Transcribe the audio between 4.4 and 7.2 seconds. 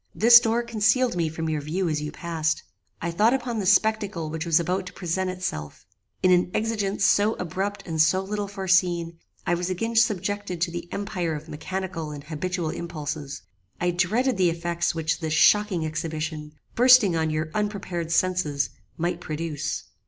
was about to present itself. In an exigence